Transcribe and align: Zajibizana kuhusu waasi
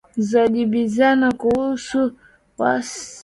Zajibizana 0.29 1.27
kuhusu 1.39 1.99
waasi 2.59 3.01